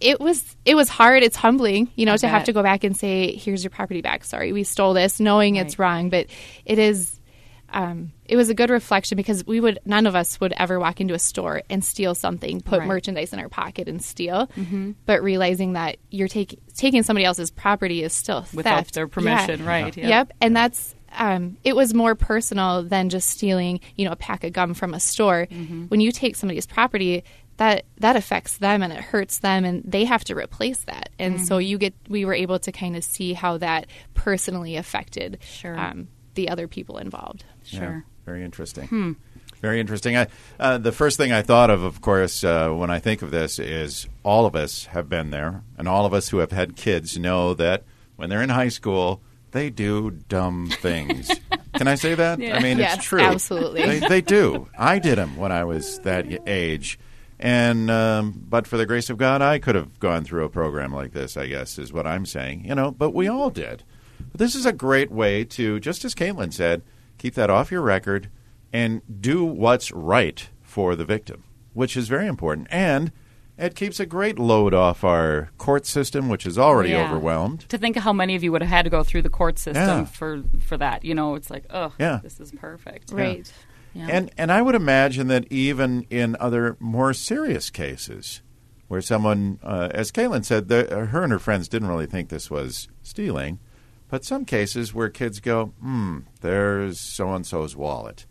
it 0.00 0.18
was 0.18 0.56
it 0.64 0.74
was 0.74 0.88
hard 0.88 1.22
it's 1.22 1.36
humbling 1.36 1.90
you 1.94 2.06
know 2.06 2.14
I 2.14 2.16
to 2.16 2.28
have 2.28 2.44
to 2.44 2.52
go 2.52 2.62
back 2.62 2.84
and 2.84 2.96
say 2.96 3.36
here's 3.36 3.62
your 3.62 3.70
property 3.70 4.00
back 4.00 4.24
sorry 4.24 4.52
we 4.52 4.64
stole 4.64 4.94
this 4.94 5.20
knowing 5.20 5.56
it's 5.56 5.78
wrong 5.78 6.08
but 6.08 6.26
it 6.64 6.78
is 6.78 7.20
um, 7.68 8.12
it 8.30 8.36
was 8.36 8.48
a 8.48 8.54
good 8.54 8.70
reflection 8.70 9.16
because 9.16 9.44
we 9.46 9.60
would 9.60 9.78
none 9.84 10.06
of 10.06 10.14
us 10.14 10.40
would 10.40 10.54
ever 10.56 10.78
walk 10.80 11.00
into 11.00 11.12
a 11.14 11.18
store 11.18 11.62
and 11.68 11.84
steal 11.84 12.14
something, 12.14 12.60
put 12.60 12.78
Right. 12.78 12.88
merchandise 12.88 13.32
in 13.32 13.38
our 13.40 13.48
pocket 13.48 13.88
and 13.88 14.02
steal. 14.02 14.48
But 15.04 15.22
realizing 15.22 15.72
that 15.74 15.96
you're 16.10 16.28
taking 16.28 16.60
taking 16.76 17.02
somebody 17.02 17.24
else's 17.24 17.50
property 17.50 18.02
is 18.02 18.12
still 18.12 18.46
Without 18.54 18.76
theft. 18.84 18.94
their 18.94 19.08
permission, 19.08 19.64
right, 19.66 19.94
Yep. 19.96 20.08
yep. 20.08 20.32
And 20.40 20.56
that's 20.56 20.94
um, 21.18 21.56
it 21.64 21.74
was 21.74 21.92
more 21.92 22.14
personal 22.14 22.84
than 22.84 23.08
just 23.08 23.28
stealing, 23.28 23.80
you 23.96 24.04
know, 24.04 24.12
a 24.12 24.16
pack 24.16 24.44
of 24.44 24.52
gum 24.52 24.74
from 24.74 24.94
a 24.94 25.00
store. 25.00 25.48
Mm-hmm. 25.50 25.86
When 25.86 26.00
you 26.00 26.12
take 26.12 26.36
somebody's 26.36 26.66
property, 26.68 27.24
that 27.56 27.84
that 27.98 28.14
affects 28.14 28.58
them 28.58 28.80
and 28.82 28.92
it 28.92 29.00
hurts 29.00 29.40
them, 29.40 29.64
and 29.64 29.82
they 29.84 30.04
have 30.04 30.22
to 30.26 30.36
replace 30.36 30.84
that. 30.84 31.10
And 31.18 31.40
so 31.44 31.56
Mm-hmm. 31.56 31.66
you 31.68 31.78
get 31.78 31.94
we 32.08 32.24
were 32.24 32.32
able 32.34 32.60
to 32.60 32.70
kind 32.70 32.94
of 32.96 33.02
see 33.02 33.32
how 33.32 33.58
that 33.58 33.88
personally 34.14 34.76
affected 34.76 35.38
Sure. 35.42 35.76
um, 35.76 36.06
the 36.36 36.48
other 36.48 36.68
people 36.68 36.98
involved. 36.98 37.44
Sure. 37.64 38.04
Yeah, 38.26 38.32
very 38.32 38.44
interesting. 38.44 39.16
Very 39.60 39.78
interesting. 39.80 40.16
I, 40.16 40.26
uh, 40.58 40.78
the 40.78 40.92
first 40.92 41.16
thing 41.18 41.32
I 41.32 41.42
thought 41.42 41.68
of, 41.68 41.82
of 41.82 42.00
course, 42.00 42.42
uh, 42.44 42.70
when 42.70 42.90
I 42.90 42.98
think 42.98 43.20
of 43.22 43.30
this 43.30 43.58
is 43.58 44.06
all 44.22 44.46
of 44.46 44.56
us 44.56 44.86
have 44.86 45.08
been 45.08 45.30
there, 45.30 45.62
and 45.76 45.86
all 45.86 46.06
of 46.06 46.14
us 46.14 46.30
who 46.30 46.38
have 46.38 46.50
had 46.52 46.76
kids 46.76 47.18
know 47.18 47.52
that 47.54 47.84
when 48.16 48.30
they're 48.30 48.42
in 48.42 48.48
high 48.48 48.68
school, 48.70 49.20
they 49.50 49.68
do 49.68 50.10
dumb 50.10 50.70
things. 50.80 51.30
Can 51.74 51.88
I 51.88 51.94
say 51.96 52.14
that? 52.14 52.38
I 52.40 52.60
mean, 52.60 52.78
Yes, 52.78 52.96
it's 52.96 53.04
true. 53.04 53.20
absolutely. 53.20 53.82
They, 53.82 53.98
they 54.08 54.20
do. 54.22 54.68
I 54.78 54.98
did 54.98 55.18
them 55.18 55.36
when 55.36 55.52
I 55.52 55.64
was 55.64 55.98
that 56.00 56.26
age. 56.48 56.98
And 57.38 57.90
um, 57.90 58.42
but 58.48 58.66
for 58.66 58.76
the 58.76 58.84
grace 58.86 59.08
of 59.10 59.16
God, 59.18 59.40
I 59.42 59.58
could 59.58 59.74
have 59.74 59.98
gone 59.98 60.24
through 60.24 60.44
a 60.44 60.50
program 60.50 60.92
like 60.92 61.12
this. 61.12 61.36
I 61.38 61.46
guess 61.46 61.78
is 61.78 61.92
what 61.92 62.06
I'm 62.06 62.26
saying. 62.26 62.64
You 62.66 62.74
know, 62.74 62.90
but 62.90 63.10
we 63.14 63.28
all 63.28 63.48
did. 63.50 63.82
But 64.30 64.38
this 64.38 64.54
is 64.54 64.66
a 64.66 64.72
great 64.72 65.10
way 65.10 65.44
to, 65.44 65.80
just 65.80 66.04
as 66.04 66.14
Caitlin 66.14 66.52
said, 66.52 66.82
keep 67.20 67.34
that 67.34 67.50
off 67.50 67.70
your 67.70 67.82
record 67.82 68.28
and 68.72 69.02
do 69.20 69.44
what's 69.44 69.92
right 69.92 70.48
for 70.62 70.96
the 70.96 71.04
victim, 71.04 71.44
which 71.74 71.96
is 71.96 72.08
very 72.08 72.26
important. 72.26 72.66
And 72.70 73.12
it 73.58 73.74
keeps 73.74 74.00
a 74.00 74.06
great 74.06 74.38
load 74.38 74.72
off 74.72 75.04
our 75.04 75.50
court 75.58 75.84
system, 75.84 76.28
which 76.30 76.46
is 76.46 76.56
already 76.58 76.90
Yeah. 76.90 77.04
overwhelmed. 77.10 77.60
To 77.68 77.76
think 77.76 77.96
of 77.96 78.04
how 78.04 78.12
many 78.14 78.34
of 78.36 78.42
you 78.42 78.52
would 78.52 78.62
have 78.62 78.70
had 78.70 78.84
to 78.84 78.90
go 78.90 79.02
through 79.04 79.22
the 79.22 79.28
court 79.28 79.58
system 79.58 79.98
Yeah. 80.00 80.04
for 80.06 80.42
for 80.60 80.76
that, 80.78 81.04
you 81.04 81.14
know, 81.14 81.34
it's 81.34 81.50
like, 81.50 81.64
oh, 81.70 81.92
Yeah. 81.98 82.20
this 82.22 82.40
is 82.40 82.52
perfect. 82.52 83.12
Right. 83.12 83.52
Yeah. 83.92 84.06
And 84.08 84.30
and 84.38 84.50
I 84.50 84.62
would 84.62 84.74
imagine 84.74 85.26
that 85.28 85.44
even 85.50 86.06
in 86.10 86.36
other 86.40 86.76
more 86.80 87.12
serious 87.12 87.68
cases, 87.70 88.40
where 88.88 89.02
someone, 89.02 89.58
uh, 89.62 89.88
as 89.92 90.10
Caitlin 90.10 90.44
said, 90.44 90.68
the, 90.68 91.06
her 91.12 91.22
and 91.22 91.32
her 91.32 91.38
friends 91.38 91.68
didn't 91.68 91.88
really 91.88 92.06
think 92.06 92.28
this 92.30 92.50
was 92.50 92.88
stealing, 93.02 93.58
but 94.10 94.24
some 94.24 94.44
cases 94.44 94.92
where 94.92 95.08
kids 95.08 95.40
go, 95.40 95.66
hmm, 95.80 96.18
there's 96.40 97.00
so 97.00 97.32
and 97.32 97.46
so's 97.46 97.76
wallet. 97.76 98.26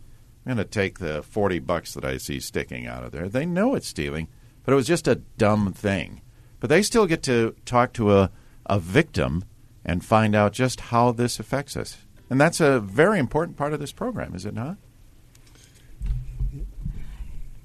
I'm 0.46 0.54
going 0.54 0.64
to 0.64 0.70
take 0.70 0.98
the 0.98 1.22
forty 1.22 1.58
bucks 1.58 1.94
that 1.94 2.04
I 2.04 2.18
see 2.18 2.40
sticking 2.40 2.86
out 2.86 3.04
of 3.04 3.12
there. 3.12 3.28
They 3.28 3.46
know 3.46 3.74
it's 3.74 3.88
stealing, 3.88 4.28
but 4.64 4.72
it 4.72 4.76
was 4.76 4.86
just 4.86 5.08
a 5.08 5.16
dumb 5.16 5.72
thing. 5.72 6.22
But 6.60 6.70
they 6.70 6.82
still 6.82 7.06
get 7.06 7.22
to 7.24 7.56
talk 7.64 7.92
to 7.94 8.12
a 8.12 8.30
a 8.66 8.78
victim 8.78 9.44
and 9.84 10.04
find 10.04 10.34
out 10.34 10.52
just 10.52 10.80
how 10.80 11.10
this 11.12 11.40
affects 11.40 11.76
us. 11.76 11.96
And 12.28 12.40
that's 12.40 12.60
a 12.60 12.78
very 12.78 13.18
important 13.18 13.56
part 13.56 13.72
of 13.72 13.80
this 13.80 13.92
program, 13.92 14.34
is 14.34 14.46
it 14.46 14.54
not? 14.54 14.76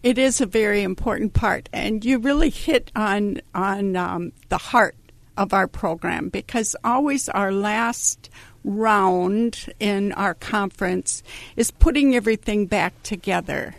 It 0.01 0.17
is 0.17 0.39
a 0.39 0.45
very 0.45 0.83
important 0.83 1.33
part, 1.33 1.67
and 1.73 2.05
you 2.05 2.19
really 2.19 2.49
hit 2.49 2.91
on 2.95 3.41
on 3.53 3.95
um, 3.95 4.33
the 4.49 4.57
heart 4.57 4.95
of 5.37 5.53
our 5.53 5.67
program 5.67 6.29
because 6.29 6.75
always 6.83 7.29
our 7.29 7.51
last 7.51 8.29
round 8.63 9.71
in 9.79 10.11
our 10.13 10.33
conference 10.33 11.21
is 11.55 11.69
putting 11.69 12.15
everything 12.15 12.65
back 12.65 13.01
together. 13.03 13.75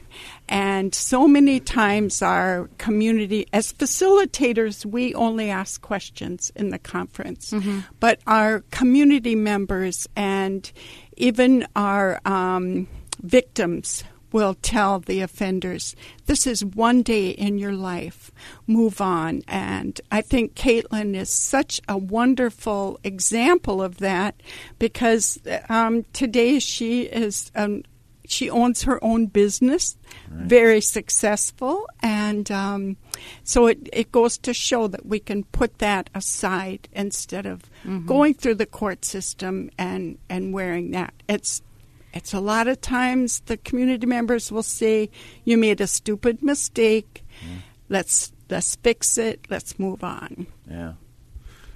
And 0.48 0.94
so 0.94 1.26
many 1.26 1.58
times, 1.58 2.22
our 2.22 2.70
community, 2.78 3.48
as 3.52 3.72
facilitators, 3.72 4.86
we 4.86 5.12
only 5.14 5.50
ask 5.50 5.80
questions 5.82 6.52
in 6.54 6.70
the 6.70 6.78
conference. 6.78 7.50
But 7.98 8.20
our 8.28 8.60
community 8.70 9.34
members 9.34 10.08
and 10.14 10.70
even 11.16 11.66
our 11.74 12.20
um, 12.24 12.86
victims 13.20 14.04
will 14.36 14.52
tell 14.60 14.98
the 14.98 15.22
offenders, 15.22 15.96
this 16.26 16.46
is 16.46 16.62
one 16.62 17.00
day 17.00 17.30
in 17.30 17.56
your 17.56 17.72
life, 17.72 18.30
move 18.66 19.00
on. 19.00 19.42
And 19.48 19.98
I 20.12 20.20
think 20.20 20.54
Caitlin 20.54 21.16
is 21.16 21.30
such 21.30 21.80
a 21.88 21.96
wonderful 21.96 23.00
example 23.02 23.80
of 23.80 23.96
that 23.96 24.34
because 24.78 25.38
um, 25.70 26.04
today 26.12 26.58
she 26.58 27.04
is. 27.04 27.50
Um, 27.54 27.82
she 28.28 28.50
owns 28.50 28.82
her 28.82 28.98
own 29.04 29.26
business, 29.26 29.96
very 30.28 30.80
successful, 30.80 31.86
and 32.02 32.50
um, 32.50 32.96
so 33.44 33.68
it, 33.68 33.88
it 33.92 34.10
goes 34.10 34.36
to 34.38 34.52
show 34.52 34.88
that 34.88 35.06
we 35.06 35.20
can 35.20 35.44
put 35.44 35.78
that 35.78 36.10
aside 36.12 36.88
instead 36.92 37.46
of 37.46 37.62
going 38.04 38.34
through 38.34 38.56
the 38.56 38.66
court 38.66 39.04
system 39.04 39.70
and, 39.78 40.18
and 40.28 40.52
wearing 40.52 40.90
that. 40.90 41.14
It's 41.28 41.62
it's 42.16 42.34
a 42.34 42.40
lot 42.40 42.66
of 42.66 42.80
times 42.80 43.40
the 43.46 43.56
community 43.56 44.06
members 44.06 44.50
will 44.50 44.62
say, 44.62 45.10
"You 45.44 45.56
made 45.58 45.80
a 45.80 45.86
stupid 45.86 46.42
mistake. 46.42 47.24
Let's 47.88 48.32
let's 48.50 48.76
fix 48.76 49.18
it. 49.18 49.46
Let's 49.50 49.78
move 49.78 50.02
on." 50.02 50.46
Yeah. 50.68 50.94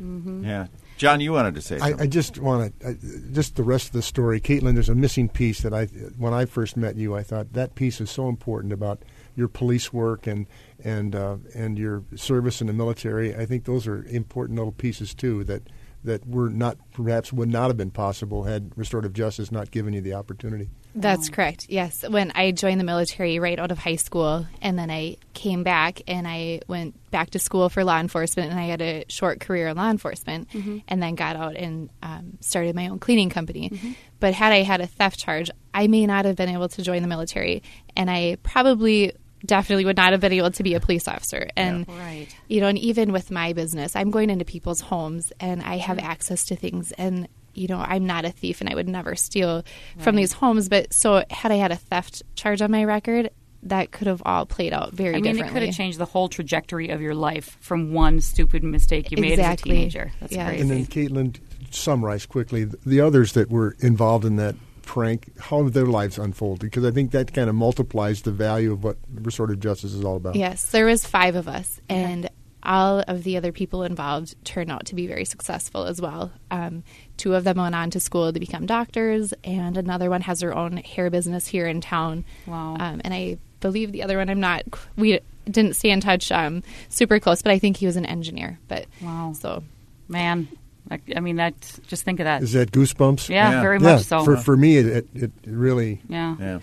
Yeah. 0.01 0.67
John, 0.97 1.21
you 1.21 1.33
wanted 1.33 1.55
to 1.55 1.63
say 1.63 1.79
I. 1.81 1.95
I 2.01 2.07
just 2.07 2.39
want 2.39 2.79
to, 2.81 2.95
just 3.33 3.57
the 3.57 3.63
rest 3.63 3.87
of 3.87 3.93
the 3.93 4.03
story. 4.03 4.41
Caitlin, 4.41 4.75
there's 4.75 4.89
a 4.89 4.95
missing 4.95 5.29
piece 5.29 5.63
that 5.63 5.73
I, 5.73 5.87
when 6.19 6.35
I 6.35 6.45
first 6.45 6.77
met 6.77 6.97
you, 6.97 7.15
I 7.15 7.23
thought 7.23 7.55
that 7.55 7.75
piece 7.75 8.01
is 8.03 8.11
so 8.11 8.29
important 8.29 8.73
about 8.73 9.03
your 9.35 9.49
police 9.49 9.93
work 9.93 10.27
and 10.27 10.47
and 10.85 11.15
uh, 11.15 11.37
and 11.55 11.79
your 11.79 12.03
service 12.17 12.61
in 12.61 12.67
the 12.67 12.73
military. 12.73 13.35
I 13.35 13.47
think 13.47 13.65
those 13.65 13.87
are 13.87 14.05
important 14.05 14.59
little 14.59 14.73
pieces 14.73 15.15
too 15.15 15.45
that 15.45 15.63
that 16.05 16.27
were 16.27 16.49
not 16.49 16.79
perhaps 16.93 17.33
would 17.33 17.49
not 17.49 17.69
have 17.69 17.77
been 17.77 17.91
possible 17.91 18.45
had 18.45 18.73
restorative 18.77 19.13
justice 19.13 19.53
not 19.53 19.71
given 19.71 19.93
you 19.93 20.01
the 20.01 20.15
opportunity. 20.15 20.71
That's 20.95 21.29
correct. 21.29 21.67
Yes. 21.69 22.05
When 22.09 22.33
I 22.35 22.51
joined 22.51 22.81
the 22.81 22.85
military 22.85 23.39
right 23.39 23.59
out 23.59 23.71
of 23.71 23.79
high 23.79 23.97
school, 23.97 24.47
and 24.61 24.77
then 24.77 24.91
I 24.91 25.19
came 25.35 25.63
back 25.63 26.03
and 26.09 26.27
I 26.27 26.63
went 26.67 26.97
back 27.13 27.31
to 27.31 27.39
school 27.39 27.69
for 27.69 27.85
law 27.85 28.01
enforcement, 28.01 28.51
and 28.51 28.59
I 28.59 28.65
had 28.65 28.83
a 28.83 29.05
short 29.09 29.39
career 29.39 29.69
in 29.69 29.77
law 29.77 29.89
enforcement, 29.89 30.49
and 30.89 31.03
then 31.03 31.15
got 31.15 31.37
out 31.37 31.55
and 31.55 31.91
um, 32.03 32.39
started 32.41 32.75
my 32.75 32.89
own 32.89 32.99
cleaning 32.99 33.31
company. 33.31 33.97
But 34.19 34.35
had 34.35 34.53
I 34.53 34.63
had 34.63 34.81
a 34.81 34.87
theft 34.87 35.21
charge, 35.21 35.51
I 35.73 35.87
may 35.87 36.07
not 36.07 36.25
have 36.25 36.35
been 36.35 36.49
able 36.49 36.69
to 36.71 36.83
join 36.83 37.03
the 37.03 37.09
military, 37.09 37.63
and 37.97 38.11
I 38.11 38.39
probably 38.43 39.13
definitely 39.45 39.85
would 39.85 39.97
not 39.97 40.13
have 40.13 40.21
been 40.21 40.33
able 40.33 40.51
to 40.51 40.63
be 40.63 40.75
a 40.75 40.81
police 40.81 41.09
officer. 41.09 41.49
And 41.57 41.89
Right. 41.89 42.29
you 42.49 42.61
know, 42.61 42.69
and 42.69 42.79
even 42.79 43.13
with 43.13 43.31
my 43.31 43.53
business, 43.53 43.97
I'm 43.97 44.11
going 44.11 44.31
into 44.31 44.45
people's 44.45 44.81
homes 44.81 45.33
and 45.41 45.63
I 45.63 45.77
have 45.77 45.97
mm-hmm. 45.97 46.07
access 46.07 46.45
to 46.47 46.57
things 46.57 46.93
and 46.93 47.29
you 47.53 47.67
know, 47.67 47.79
I'm 47.79 48.07
not 48.07 48.25
a 48.25 48.31
thief 48.31 48.61
and 48.61 48.71
I 48.71 48.75
would 48.77 48.89
never 48.89 49.17
steal 49.17 49.65
from 49.99 50.15
these 50.15 50.33
homes, 50.33 50.69
but 50.69 50.95
so 50.95 51.25
had 51.31 51.51
I 51.51 51.57
had 51.57 51.73
a 51.73 51.77
theft 51.77 52.23
charge 52.37 52.63
on 52.63 52.71
my 52.71 52.85
record, 52.85 53.31
that 53.65 53.91
could 53.91 54.07
have 54.07 54.23
all 54.25 54.47
played 54.47 54.73
out 54.73 54.93
very 54.93 55.17
I 55.17 55.21
mean, 55.21 55.37
it 55.37 55.49
could 55.49 55.63
have 55.63 55.75
changed 55.75 55.99
the 55.99 56.07
whole 56.07 56.29
trajectory 56.29 56.89
of 56.91 57.01
your 57.01 57.15
life 57.15 57.59
from 57.61 57.93
one 57.93 58.21
stupid 58.21 58.63
mistake 58.63 59.11
you 59.11 59.21
made 59.21 59.39
as 59.39 59.61
a 59.61 59.63
teenager. 59.63 60.13
That's 60.21 60.33
Yeah. 60.33 60.47
crazy. 60.47 60.63
And 60.63 60.71
then 60.71 60.87
Caitlin, 60.87 61.37
summarize 61.71 62.27
quickly 62.27 62.65
the 62.65 63.01
others 63.01 63.33
that 63.33 63.51
were 63.51 63.77
involved 63.81 64.25
in 64.25 64.37
that 64.37 64.55
prank. 64.91 65.31
How 65.39 65.63
have 65.63 65.73
their 65.73 65.87
lives 65.87 66.19
unfolded? 66.19 66.69
Because 66.69 66.85
I 66.85 66.91
think 66.91 67.13
that 67.13 67.33
kind 67.33 67.49
of 67.49 67.55
multiplies 67.55 68.23
the 68.23 68.33
value 68.33 68.73
of 68.73 68.83
what 68.83 68.97
restorative 69.09 69.61
justice 69.61 69.95
is 69.95 70.05
all 70.05 70.17
about. 70.17 70.35
Yes, 70.35 70.65
there 70.73 70.85
was 70.85 71.07
five 71.07 71.37
of 71.37 71.47
us, 71.47 71.81
and 71.89 72.29
all 72.65 73.05
of 73.07 73.23
the 73.23 73.37
other 73.37 73.53
people 73.53 73.85
involved 73.85 74.35
turned 74.45 74.69
out 74.69 74.87
to 74.87 74.97
be 74.97 75.07
very 75.07 75.25
successful 75.25 75.85
as 75.85 76.01
well. 76.01 76.33
Um, 76.51 76.83
two 77.17 77.37
of 77.37 77.45
them 77.45 77.59
went 77.59 77.77
on 77.77 77.91
to 77.91 78.01
school 78.01 78.33
to 78.33 78.41
become 78.41 78.67
doctors, 78.67 79.33
and 79.45 79.77
another 79.77 80.11
one 80.11 80.23
has 80.23 80.41
her 80.41 80.53
own 80.53 80.79
hair 80.79 81.09
business 81.09 81.47
here 81.47 81.69
in 81.69 81.81
town. 81.81 82.25
Wow. 82.47 82.75
Um, 82.81 83.01
and 83.05 83.15
I 83.15 83.39
believe 83.61 83.93
the 83.93 84.03
other 84.03 84.19
one, 84.19 84.29
I'm 84.29 84.41
not. 84.41 84.65
We 84.97 85.21
didn't 85.49 85.77
stay 85.77 85.91
in 85.91 86.01
touch 86.01 86.33
um, 86.33 86.65
super 86.89 87.21
close, 87.21 87.43
but 87.43 87.53
I 87.53 87.61
think 87.61 87.77
he 87.77 87.87
was 87.87 87.95
an 87.95 88.07
engineer. 88.07 88.59
But 88.67 88.87
Wow. 89.01 89.35
so 89.39 89.63
Man, 90.11 90.49
I, 90.91 91.01
I 91.17 91.21
mean, 91.21 91.37
that. 91.37 91.55
Just 91.87 92.05
think 92.05 92.21
of 92.21 92.25
that. 92.25 92.43
Is 92.43 92.53
that 92.53 92.71
goosebumps? 92.73 93.29
yeah, 93.29 93.51
Yeah. 93.51 93.63
very 93.63 93.79
Yeah, 93.81 93.95
much 93.97 94.05
so. 94.05 94.25
For 94.25 94.37
for 94.37 94.57
me, 94.57 94.77
it, 94.77 94.87
it, 94.87 95.09
it 95.15 95.33
really. 95.47 96.01
yeah. 96.09 96.37
yeah. 96.39 96.59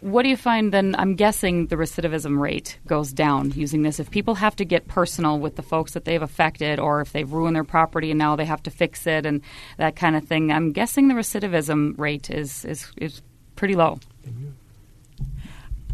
What 0.00 0.24
do 0.24 0.30
you 0.30 0.36
find 0.36 0.72
then? 0.72 0.96
I'm 0.98 1.14
guessing 1.14 1.68
the 1.68 1.76
recidivism 1.76 2.36
rate 2.40 2.76
goes 2.88 3.12
down 3.12 3.52
using 3.52 3.82
this. 3.82 4.00
If 4.00 4.10
people 4.10 4.34
have 4.34 4.56
to 4.56 4.64
get 4.64 4.88
personal 4.88 5.38
with 5.38 5.54
the 5.54 5.62
folks 5.62 5.92
that 5.92 6.04
they've 6.04 6.20
affected, 6.20 6.80
or 6.80 7.00
if 7.02 7.12
they've 7.12 7.32
ruined 7.32 7.54
their 7.54 7.62
property 7.62 8.10
and 8.10 8.18
now 8.18 8.34
they 8.34 8.44
have 8.44 8.60
to 8.64 8.70
fix 8.70 9.06
it 9.06 9.24
and 9.24 9.42
that 9.76 9.94
kind 9.94 10.16
of 10.16 10.24
thing, 10.24 10.50
I'm 10.50 10.72
guessing 10.72 11.06
the 11.06 11.14
recidivism 11.14 11.96
rate 11.98 12.30
is 12.30 12.64
is, 12.64 12.90
is 12.96 13.22
pretty 13.54 13.76
low. 13.76 14.00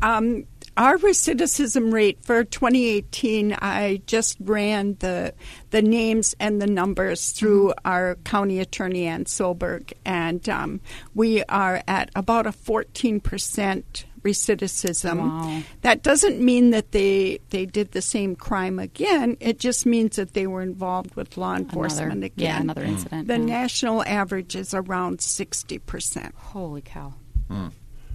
Um, 0.00 0.44
our 0.78 0.96
recidivism 0.98 1.92
rate 1.92 2.24
for 2.24 2.44
2018, 2.44 3.56
I 3.60 4.00
just 4.06 4.36
ran 4.40 4.96
the 5.00 5.34
the 5.70 5.82
names 5.82 6.34
and 6.40 6.62
the 6.62 6.66
numbers 6.66 7.32
through 7.32 7.68
Mm-hmm. 7.68 7.88
our 7.88 8.14
county 8.24 8.60
attorney 8.60 9.06
Ann 9.06 9.24
Solberg, 9.24 9.92
and 10.04 10.48
um, 10.48 10.80
we 11.14 11.42
are 11.44 11.82
at 11.88 12.10
about 12.14 12.46
a 12.46 12.52
14 12.52 13.20
percent 13.20 14.04
recidivism. 14.22 15.18
Wow. 15.18 15.62
That 15.82 16.02
doesn't 16.02 16.40
mean 16.40 16.70
that 16.70 16.92
they 16.92 17.40
they 17.50 17.66
did 17.66 17.92
the 17.92 18.02
same 18.02 18.36
crime 18.36 18.78
again. 18.78 19.36
It 19.40 19.58
just 19.58 19.86
means 19.86 20.16
that 20.16 20.34
they 20.34 20.46
were 20.46 20.62
involved 20.62 21.14
with 21.16 21.36
law 21.36 21.56
enforcement 21.56 22.12
another, 22.12 22.26
again. 22.26 22.46
Yeah, 22.46 22.60
another 22.60 22.84
incident. 22.84 23.28
The 23.28 23.38
yeah. 23.38 23.44
national 23.44 24.04
average 24.04 24.54
is 24.54 24.72
around 24.74 25.20
60 25.20 25.78
percent. 25.80 26.34
Holy 26.36 26.82
cow. 26.82 27.14
Hmm. 27.48 27.68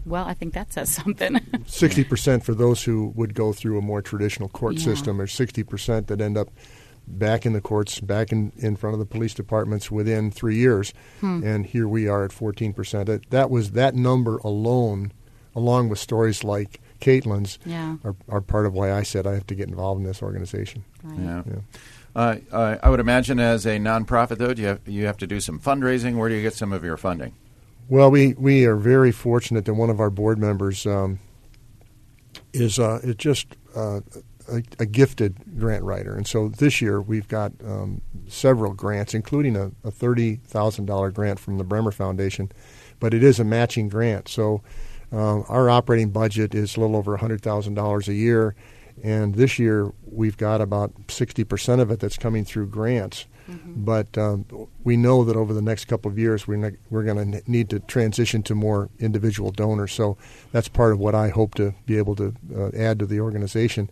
Well, 0.05 0.25
I 0.25 0.33
think 0.33 0.53
that 0.53 0.73
says 0.73 0.89
something. 0.89 1.39
Sixty 1.65 2.03
percent 2.03 2.43
for 2.43 2.53
those 2.53 2.83
who 2.83 3.13
would 3.15 3.33
go 3.33 3.53
through 3.53 3.77
a 3.77 3.81
more 3.81 4.01
traditional 4.01 4.49
court 4.49 4.75
Yeah. 4.75 4.83
system, 4.85 5.19
or 5.21 5.27
sixty 5.27 5.63
percent 5.63 6.07
that 6.07 6.19
end 6.21 6.37
up 6.37 6.49
back 7.07 7.45
in 7.45 7.53
the 7.53 7.61
courts, 7.61 7.99
back 7.99 8.31
in, 8.31 8.51
in 8.57 8.75
front 8.77 8.93
of 8.93 8.99
the 8.99 9.05
police 9.05 9.33
departments 9.33 9.91
within 9.91 10.31
three 10.31 10.55
years. 10.55 10.93
And 11.21 11.65
here 11.65 11.87
we 11.87 12.07
are 12.07 12.23
at 12.25 12.31
fourteen 12.33 12.73
percent. 12.73 13.07
That, 13.07 13.29
that 13.29 13.49
was 13.49 13.71
that 13.71 13.95
number 13.95 14.37
alone, 14.37 15.11
along 15.55 15.89
with 15.89 15.99
stories 15.99 16.43
like 16.43 16.79
Caitlin's, 17.01 17.59
yeah. 17.65 17.97
are, 18.03 18.15
are 18.29 18.39
part 18.41 18.65
of 18.65 18.73
why 18.73 18.91
I 18.93 19.03
said 19.03 19.27
I 19.27 19.33
have 19.33 19.47
to 19.47 19.55
get 19.55 19.67
involved 19.67 19.99
in 20.01 20.07
this 20.07 20.21
organization. 20.21 20.83
Right. 21.03 21.19
Yeah. 21.19 21.43
Yeah. 21.45 21.55
Uh, 22.15 22.35
uh, 22.51 22.77
I 22.83 22.89
would 22.89 22.99
imagine 22.99 23.39
as 23.39 23.65
a 23.65 23.77
nonprofit, 23.79 24.37
though, 24.37 24.53
do 24.53 24.61
you 24.61 24.67
have, 24.67 24.79
you 24.87 25.05
have 25.07 25.17
to 25.17 25.27
do 25.27 25.39
some 25.39 25.59
fundraising. 25.59 26.15
Where 26.15 26.29
do 26.29 26.35
you 26.35 26.41
get 26.43 26.53
some 26.53 26.71
of 26.71 26.83
your 26.83 26.95
funding? 26.95 27.33
Well, 27.89 28.09
we, 28.11 28.33
we 28.33 28.65
are 28.65 28.75
very 28.75 29.11
fortunate 29.11 29.65
that 29.65 29.73
one 29.73 29.89
of 29.89 29.99
our 29.99 30.09
board 30.09 30.39
members 30.39 30.85
um, 30.85 31.19
is 32.53 32.79
uh, 32.79 32.99
is 33.03 33.15
just 33.15 33.47
uh, 33.75 33.99
a, 34.49 34.63
a 34.79 34.85
gifted 34.85 35.59
grant 35.59 35.83
writer, 35.83 36.15
and 36.15 36.25
so 36.25 36.47
this 36.47 36.81
year 36.81 37.01
we've 37.01 37.27
got 37.27 37.51
um, 37.65 38.01
several 38.27 38.73
grants, 38.73 39.13
including 39.13 39.55
a, 39.55 39.71
a 39.83 39.91
thirty 39.91 40.37
thousand 40.37 40.85
dollar 40.85 41.11
grant 41.11 41.39
from 41.39 41.57
the 41.57 41.63
Bremer 41.63 41.91
Foundation, 41.91 42.51
but 42.99 43.13
it 43.13 43.23
is 43.23 43.39
a 43.39 43.43
matching 43.43 43.89
grant. 43.89 44.27
So 44.27 44.61
uh, 45.11 45.41
our 45.41 45.69
operating 45.69 46.09
budget 46.11 46.55
is 46.55 46.77
a 46.77 46.79
little 46.79 46.95
over 46.95 47.17
hundred 47.17 47.41
thousand 47.41 47.73
dollars 47.73 48.07
a 48.07 48.13
year, 48.13 48.55
and 49.03 49.35
this 49.35 49.59
year 49.59 49.91
we've 50.05 50.37
got 50.37 50.61
about 50.61 50.93
sixty 51.09 51.43
percent 51.43 51.81
of 51.81 51.91
it 51.91 51.99
that's 51.99 52.17
coming 52.17 52.45
through 52.45 52.67
grants. 52.67 53.25
But 53.75 54.17
um, 54.17 54.45
we 54.83 54.95
know 54.97 55.23
that 55.23 55.35
over 55.35 55.53
the 55.53 55.61
next 55.61 55.85
couple 55.85 56.09
of 56.11 56.17
years, 56.17 56.47
we're, 56.47 56.57
ne- 56.57 56.77
we're 56.89 57.03
going 57.03 57.31
to 57.31 57.51
need 57.51 57.69
to 57.71 57.79
transition 57.79 58.43
to 58.43 58.55
more 58.55 58.89
individual 58.99 59.51
donors. 59.51 59.91
So 59.93 60.17
that's 60.51 60.67
part 60.67 60.93
of 60.93 60.99
what 60.99 61.15
I 61.15 61.29
hope 61.29 61.55
to 61.55 61.73
be 61.85 61.97
able 61.97 62.15
to 62.15 62.33
uh, 62.55 62.69
add 62.75 62.99
to 62.99 63.05
the 63.05 63.19
organization. 63.19 63.89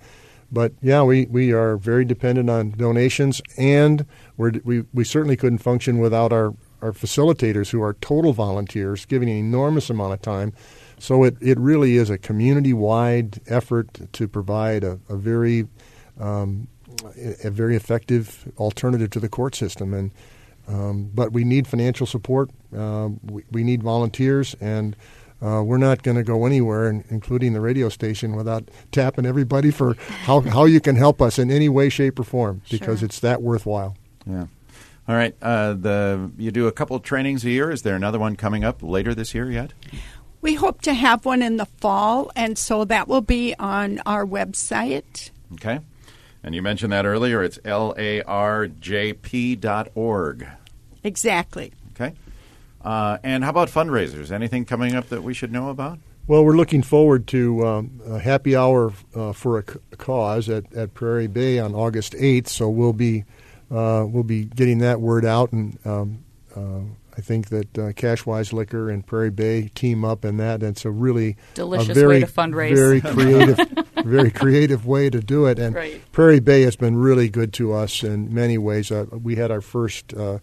But 0.52 0.74
yeah, 0.82 1.04
we, 1.04 1.26
we 1.28 1.54
are 1.54 1.78
very 1.78 2.04
dependent 2.04 2.50
on 2.50 2.72
donations, 2.72 3.42
and 3.58 4.06
we, 4.38 4.84
we 4.94 5.04
certainly 5.04 5.38
couldn't 5.38 5.60
function 5.60 6.00
without 6.00 6.34
our, 6.34 6.54
our 6.82 6.92
facilitators 6.92 7.72
who 7.72 7.82
are 7.82 7.94
total 7.96 8.34
volunteers, 8.34 9.06
giving 9.06 9.30
an 9.30 9.38
enormous 9.38 9.90
amount 9.90 10.14
of 10.14 10.22
time. 10.22 10.54
So 11.00 11.24
it, 11.24 11.38
it 11.42 11.58
really 11.58 11.96
is 11.96 12.10
a 12.10 12.18
community 12.18 12.74
wide 12.74 13.40
effort 13.48 14.12
to 14.12 14.28
provide 14.28 14.84
a, 14.84 15.00
a 15.10 15.16
very 15.16 15.68
um, 16.20 16.68
a 17.04 17.48
a 17.48 17.50
very 17.52 17.76
effective 17.76 18.52
alternative 18.58 19.10
to 19.12 19.20
the 19.20 19.30
court 19.30 19.56
system. 19.56 19.94
And 19.94 20.12
um, 20.68 21.10
but 21.14 21.32
we 21.34 21.44
need 21.44 21.68
financial 21.68 22.06
support. 22.06 22.50
Um, 22.76 23.20
we, 23.24 23.44
we 23.52 23.64
need 23.64 23.82
volunteers, 23.84 24.56
and 24.62 24.96
uh, 25.42 25.64
we're 25.66 25.78
not 25.80 26.04
going 26.04 26.18
to 26.18 26.24
go 26.24 26.46
anywhere, 26.46 26.88
in- 26.88 27.04
including 27.10 27.54
the 27.54 27.60
radio 27.62 27.90
station, 27.90 28.36
without 28.36 28.70
tapping 28.92 29.26
everybody 29.26 29.72
for 29.72 29.96
how 30.26 30.40
how 30.42 30.66
you 30.66 30.80
can 30.80 30.96
help 30.96 31.22
us 31.22 31.40
in 31.40 31.50
any 31.52 31.68
way, 31.68 31.90
shape, 31.90 32.20
or 32.20 32.24
form, 32.24 32.62
because 32.70 33.00
Sure. 33.00 33.06
it's 33.08 33.20
that 33.22 33.42
worthwhile. 33.42 33.96
Yeah. 34.26 34.46
All 35.08 35.16
right. 35.16 35.36
Uh, 35.42 35.74
the 35.74 36.32
you 36.38 36.52
do 36.52 36.68
a 36.68 36.72
couple 36.72 36.96
of 36.96 37.02
trainings 37.02 37.44
a 37.44 37.50
year. 37.50 37.72
Is 37.72 37.82
there 37.82 37.96
another 37.96 38.20
one 38.20 38.36
coming 38.36 38.64
up 38.64 38.84
later 38.84 39.16
this 39.16 39.34
year 39.34 39.50
yet? 39.52 39.74
We 40.42 40.54
hope 40.56 40.82
to 40.84 40.94
have 40.94 41.26
one 41.26 41.42
in 41.42 41.58
the 41.58 41.66
fall, 41.66 42.32
and 42.36 42.58
so 42.58 42.86
that 42.86 43.08
will 43.08 43.22
be 43.22 43.56
on 43.60 44.00
our 44.06 44.26
website. 44.26 45.32
Okay. 45.54 45.80
And 46.44 46.56
you 46.56 46.62
mentioned 46.62 46.92
that 46.92 47.06
earlier. 47.06 47.44
It's 47.44 47.60
l 47.66 47.94
a 47.98 48.22
r 48.24 48.68
j 48.68 49.14
p 49.14 49.56
dot 49.56 49.90
org. 49.96 50.48
Exactly. 51.04 51.72
Okay. 51.94 52.16
Uh, 52.84 53.18
and 53.24 53.44
how 53.44 53.52
about 53.52 53.70
fundraisers? 53.70 54.32
Anything 54.32 54.66
coming 54.66 54.96
up 54.96 55.10
that 55.10 55.24
we 55.24 55.34
should 55.34 55.52
know 55.52 55.70
about? 55.70 56.00
Well, 56.28 56.46
we're 56.46 56.56
looking 56.56 56.82
forward 56.82 57.28
to 57.28 57.66
um, 57.68 58.02
a 58.06 58.20
happy 58.20 58.56
hour 58.56 58.94
uh, 59.16 59.34
for 59.34 59.60
a 59.60 59.64
c- 59.72 59.80
cause 59.98 60.50
at, 60.50 60.72
at 60.74 60.94
Prairie 60.94 61.28
Bay 61.28 61.60
on 61.60 61.76
August 61.76 62.14
8th. 62.14 62.48
So 62.48 62.70
we'll 62.70 62.94
be 62.94 63.26
uh, 63.70 64.06
we'll 64.08 64.24
be 64.24 64.46
getting 64.46 64.80
that 64.80 65.00
word 65.00 65.26
out, 65.26 65.52
and 65.52 65.78
um, 65.86 66.24
uh, 66.56 66.82
I 67.22 67.24
think 67.24 67.50
that 67.50 67.78
uh, 67.78 67.82
Cashwise 67.92 68.52
Liquor 68.52 68.90
and 68.90 69.06
Prairie 69.06 69.30
Bay 69.30 69.70
team 69.76 70.04
up 70.04 70.26
in 70.26 70.38
that. 70.38 70.62
And 70.64 70.72
it's 70.72 70.86
a 70.86 70.90
really 70.90 71.38
Delicious 71.54 71.90
a 71.90 71.94
very, 71.94 72.08
way 72.08 72.20
to 72.22 72.26
fundraise. 72.26 72.74
Very 72.76 73.00
creative, 73.14 73.60
very 74.04 74.32
creative 74.32 74.88
way 74.88 75.12
to 75.12 75.20
do 75.20 75.46
it. 75.46 75.60
And 75.60 75.76
Right. 75.76 76.02
Prairie 76.12 76.40
Bay 76.40 76.64
has 76.64 76.76
been 76.76 76.96
really 76.98 77.30
good 77.30 77.54
to 77.54 77.74
us 77.74 78.02
in 78.02 78.34
many 78.34 78.58
ways. 78.58 78.92
Uh, 78.92 79.06
we 79.12 79.36
had 79.36 79.52
our 79.52 79.62
first. 79.62 80.16
Uh, 80.16 80.40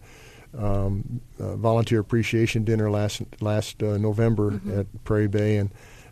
um, 0.57 1.21
uh, 1.39 1.55
volunteer 1.57 1.99
appreciation 1.99 2.63
dinner 2.63 2.89
last 2.89 3.21
last 3.39 3.83
uh, 3.83 3.97
November 3.97 4.51
Mm-hmm. 4.51 4.79
at 4.79 5.03
Prairie 5.03 5.27
Bay, 5.27 5.57
and 5.57 5.69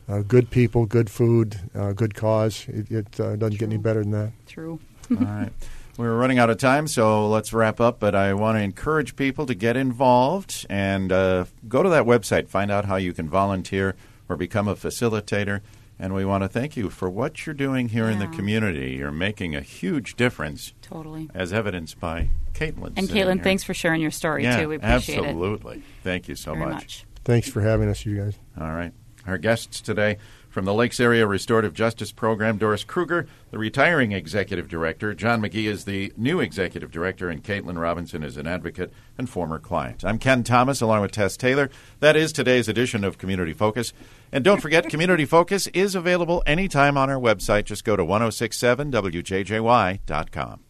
uh, 0.08 0.20
good 0.22 0.52
people, 0.52 0.86
good 0.86 1.10
food, 1.10 1.60
uh, 1.74 1.94
good 1.94 2.14
cause. 2.14 2.68
It, 2.68 2.92
it 2.92 3.20
uh, 3.20 3.36
doesn't 3.36 3.58
get 3.58 3.66
any 3.70 3.78
better 3.78 4.02
than 4.04 4.12
that. 4.12 4.32
True. 4.46 4.80
All 5.10 5.18
right. 5.18 5.50
We're 5.98 6.16
running 6.16 6.38
out 6.38 6.52
of 6.52 6.58
time, 6.58 6.88
so 6.88 7.28
let's 7.28 7.52
wrap 7.54 7.82
up. 7.82 8.00
But 8.00 8.14
I 8.14 8.36
want 8.36 8.58
to 8.58 8.62
encourage 8.62 9.16
people 9.16 9.48
to 9.48 9.56
get 9.56 9.76
involved 9.76 10.66
and 10.70 11.12
uh, 11.12 11.46
go 11.68 11.82
to 11.82 11.90
that 11.90 12.04
website, 12.04 12.48
find 12.48 12.70
out 12.70 12.86
how 12.86 12.98
you 12.98 13.14
can 13.14 13.28
volunteer 13.28 13.96
or 14.30 14.36
become 14.36 14.68
a 14.68 14.76
facilitator. 14.76 15.62
And 16.00 16.14
we 16.14 16.24
want 16.24 16.44
to 16.44 16.48
thank 16.48 16.78
you 16.78 16.92
for 16.92 17.10
what 17.10 17.48
you're 17.48 17.56
doing 17.56 17.90
here 17.90 18.06
in 18.06 18.20
the 18.20 18.28
community. 18.28 18.92
You're 18.92 19.12
making 19.12 19.56
a 19.56 19.62
huge 19.62 20.16
difference, 20.16 20.74
Totally. 20.84 21.32
as 21.34 21.52
evidenced 21.52 22.00
by 22.00 22.30
Caitlin. 22.54 22.94
And 22.96 23.10
Caitlin, 23.10 23.36
here. 23.36 23.44
thanks 23.44 23.64
for 23.64 23.74
sharing 23.74 24.00
your 24.00 24.12
story 24.12 24.44
yeah, 24.44 24.62
too. 24.62 24.70
We 24.70 24.76
appreciate 24.76 25.18
it. 25.18 25.26
absolutely. 25.26 25.82
Thank 26.04 26.28
you 26.28 26.36
so 26.36 26.54
very 26.54 26.68
much. 26.68 26.74
much. 26.74 27.06
Thanks 27.26 27.50
for 27.50 27.62
having 27.62 27.90
us, 27.90 28.06
you 28.06 28.16
guys. 28.16 28.38
All 28.62 28.72
right. 28.72 28.94
Our 29.26 29.40
guests 29.40 29.82
today 29.82 30.18
from 30.58 30.66
the 30.66 30.74
Lakes 30.74 31.00
Area 31.00 31.28
Restorative 31.28 31.76
Justice 31.76 32.12
Program, 32.12 32.58
Doris 32.58 32.84
Kruger, 32.84 33.28
the 33.52 33.60
retiring 33.60 34.12
executive 34.12 34.68
director. 34.68 35.14
John 35.14 35.40
McGee 35.40 35.68
is 35.68 35.86
the 35.86 36.12
new 36.18 36.40
executive 36.40 36.90
director, 36.90 37.30
and 37.30 37.44
Caitlin 37.44 37.80
Robinson 37.80 38.24
is 38.24 38.38
an 38.38 38.48
advocate 38.48 38.92
and 39.20 39.30
former 39.30 39.60
client. 39.60 40.04
I'm 40.04 40.18
Ken 40.18 40.44
Thomas, 40.44 40.82
along 40.82 41.02
with 41.02 41.12
Tess 41.12 41.38
Taylor. 41.38 41.70
That 42.00 42.16
is 42.16 42.34
today's 42.34 42.68
edition 42.68 43.04
of 43.04 43.20
Community 43.20 43.54
Focus. 43.54 43.94
And 44.32 44.44
don't 44.44 44.60
forget, 44.60 44.90
Community 44.98 45.26
Focus 45.26 45.68
is 45.76 45.94
available 45.94 46.42
anytime 46.48 46.98
on 46.98 47.12
our 47.12 47.20
website. 47.20 47.66
Just 47.66 47.84
go 47.84 47.96
to 47.96 48.04
1067wjjy.com. 48.04 50.67